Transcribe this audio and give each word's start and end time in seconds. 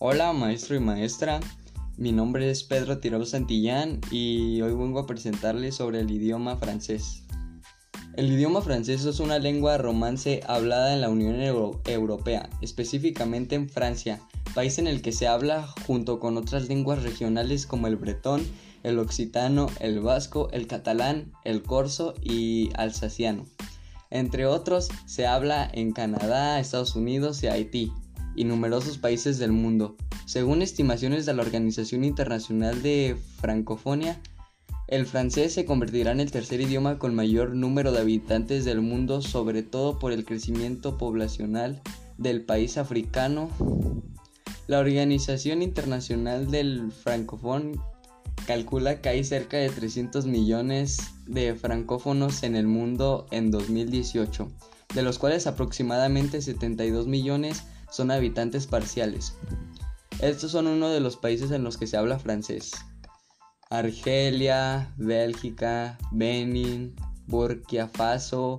Hola 0.00 0.32
maestro 0.32 0.74
y 0.74 0.80
maestra, 0.80 1.38
mi 1.96 2.10
nombre 2.10 2.50
es 2.50 2.64
Pedro 2.64 2.98
Tirado 2.98 3.24
Santillán 3.24 4.00
y 4.10 4.60
hoy 4.60 4.74
vengo 4.74 4.98
a 4.98 5.06
presentarles 5.06 5.76
sobre 5.76 6.00
el 6.00 6.10
idioma 6.10 6.56
francés. 6.56 7.22
El 8.16 8.32
idioma 8.32 8.60
francés 8.60 9.04
es 9.04 9.20
una 9.20 9.38
lengua 9.38 9.78
romance 9.78 10.40
hablada 10.48 10.94
en 10.94 11.00
la 11.00 11.10
Unión 11.10 11.40
Europea, 11.40 12.50
específicamente 12.60 13.54
en 13.54 13.68
Francia, 13.68 14.20
país 14.52 14.78
en 14.78 14.88
el 14.88 15.00
que 15.00 15.12
se 15.12 15.28
habla 15.28 15.64
junto 15.86 16.18
con 16.18 16.36
otras 16.38 16.66
lenguas 16.66 17.04
regionales 17.04 17.64
como 17.64 17.86
el 17.86 17.94
bretón, 17.94 18.44
el 18.82 18.98
occitano, 18.98 19.68
el 19.78 20.00
vasco, 20.00 20.48
el 20.50 20.66
catalán, 20.66 21.30
el 21.44 21.62
corso 21.62 22.14
y 22.20 22.70
alsaciano. 22.74 23.46
Entre 24.10 24.44
otros, 24.44 24.88
se 25.06 25.28
habla 25.28 25.70
en 25.72 25.92
Canadá, 25.92 26.58
Estados 26.58 26.96
Unidos 26.96 27.44
y 27.44 27.46
Haití 27.46 27.92
y 28.34 28.44
numerosos 28.44 28.98
países 28.98 29.38
del 29.38 29.52
mundo. 29.52 29.96
Según 30.26 30.62
estimaciones 30.62 31.26
de 31.26 31.34
la 31.34 31.42
Organización 31.42 32.04
Internacional 32.04 32.82
de 32.82 33.16
Francofonía, 33.40 34.20
el 34.86 35.06
francés 35.06 35.54
se 35.54 35.64
convertirá 35.64 36.12
en 36.12 36.20
el 36.20 36.30
tercer 36.30 36.60
idioma 36.60 36.98
con 36.98 37.14
mayor 37.14 37.54
número 37.54 37.90
de 37.92 38.00
habitantes 38.00 38.64
del 38.64 38.82
mundo, 38.82 39.22
sobre 39.22 39.62
todo 39.62 39.98
por 39.98 40.12
el 40.12 40.24
crecimiento 40.24 40.98
poblacional 40.98 41.80
del 42.18 42.44
país 42.44 42.76
africano. 42.76 43.50
La 44.66 44.78
Organización 44.78 45.62
Internacional 45.62 46.50
del 46.50 46.92
Francófono 46.92 47.72
calcula 48.46 49.00
que 49.00 49.08
hay 49.08 49.24
cerca 49.24 49.56
de 49.56 49.70
300 49.70 50.26
millones 50.26 50.98
de 51.26 51.54
francófonos 51.54 52.42
en 52.42 52.56
el 52.56 52.66
mundo 52.66 53.26
en 53.30 53.50
2018, 53.50 54.50
de 54.94 55.02
los 55.02 55.18
cuales 55.18 55.46
aproximadamente 55.46 56.42
72 56.42 57.06
millones 57.06 57.64
son 57.94 58.10
habitantes 58.10 58.66
parciales. 58.66 59.36
Estos 60.18 60.50
son 60.50 60.66
uno 60.66 60.88
de 60.88 60.98
los 60.98 61.16
países 61.16 61.52
en 61.52 61.62
los 61.62 61.76
que 61.76 61.86
se 61.86 61.96
habla 61.96 62.18
francés. 62.18 62.72
Argelia, 63.70 64.92
Bélgica, 64.96 65.96
Benin, 66.10 66.96
Burkina 67.28 67.86
Faso, 67.86 68.58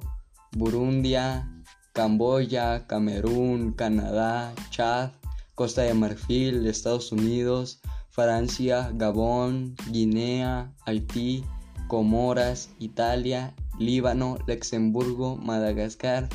Burundia, 0.53 1.52
Camboya, 1.91 2.88
Camerún, 2.88 3.73
Canadá, 3.73 4.53
Chad, 4.69 5.11
Costa 5.53 5.81
de 5.81 5.94
Marfil, 5.94 6.66
Estados 6.66 7.11
Unidos, 7.11 7.81
Francia, 8.11 8.89
Gabón, 8.94 9.75
Guinea, 9.91 10.73
Haití, 10.86 11.44
Comoras, 11.89 12.69
Italia, 12.80 13.53
Líbano, 13.80 14.38
Luxemburgo, 14.47 15.36
Madagascar, 15.36 16.30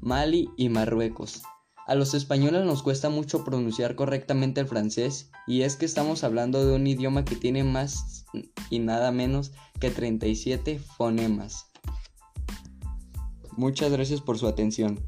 Mali 0.00 0.48
y 0.56 0.70
Marruecos. 0.70 1.42
A 1.88 1.94
los 1.94 2.12
españoles 2.12 2.66
nos 2.66 2.82
cuesta 2.82 3.08
mucho 3.08 3.46
pronunciar 3.46 3.94
correctamente 3.94 4.60
el 4.60 4.66
francés 4.66 5.30
y 5.46 5.62
es 5.62 5.76
que 5.76 5.86
estamos 5.86 6.22
hablando 6.22 6.66
de 6.66 6.76
un 6.76 6.86
idioma 6.86 7.24
que 7.24 7.34
tiene 7.34 7.64
más 7.64 8.26
y 8.68 8.78
nada 8.78 9.10
menos 9.10 9.52
que 9.80 9.90
37 9.90 10.78
fonemas. 10.78 11.64
Muchas 13.56 13.90
gracias 13.90 14.20
por 14.20 14.38
su 14.38 14.46
atención. 14.46 15.00